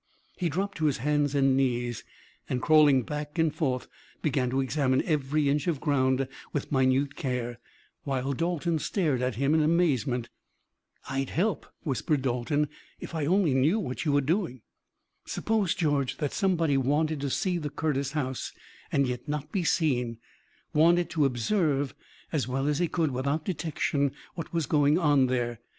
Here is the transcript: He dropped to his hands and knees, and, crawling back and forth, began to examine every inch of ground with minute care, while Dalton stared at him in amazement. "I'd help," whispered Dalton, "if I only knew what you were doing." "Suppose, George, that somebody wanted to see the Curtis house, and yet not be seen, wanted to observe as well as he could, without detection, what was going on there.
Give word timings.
He 0.35 0.49
dropped 0.49 0.77
to 0.79 0.85
his 0.85 0.97
hands 0.97 1.35
and 1.35 1.55
knees, 1.55 2.03
and, 2.49 2.59
crawling 2.59 3.03
back 3.03 3.37
and 3.37 3.53
forth, 3.53 3.87
began 4.23 4.49
to 4.49 4.59
examine 4.59 5.03
every 5.03 5.47
inch 5.47 5.67
of 5.67 5.79
ground 5.79 6.27
with 6.51 6.71
minute 6.71 7.15
care, 7.15 7.59
while 8.03 8.33
Dalton 8.33 8.79
stared 8.79 9.21
at 9.21 9.35
him 9.35 9.53
in 9.53 9.61
amazement. 9.61 10.29
"I'd 11.07 11.29
help," 11.29 11.67
whispered 11.83 12.23
Dalton, 12.23 12.67
"if 12.99 13.13
I 13.13 13.27
only 13.27 13.53
knew 13.53 13.77
what 13.77 14.03
you 14.03 14.11
were 14.11 14.21
doing." 14.21 14.63
"Suppose, 15.25 15.75
George, 15.75 16.17
that 16.17 16.33
somebody 16.33 16.77
wanted 16.77 17.21
to 17.21 17.29
see 17.29 17.59
the 17.59 17.69
Curtis 17.69 18.13
house, 18.13 18.53
and 18.91 19.07
yet 19.07 19.27
not 19.29 19.51
be 19.51 19.63
seen, 19.63 20.17
wanted 20.73 21.11
to 21.11 21.25
observe 21.25 21.93
as 22.31 22.47
well 22.47 22.65
as 22.67 22.79
he 22.79 22.87
could, 22.87 23.11
without 23.11 23.45
detection, 23.45 24.13
what 24.33 24.51
was 24.51 24.65
going 24.65 24.97
on 24.97 25.27
there. 25.27 25.59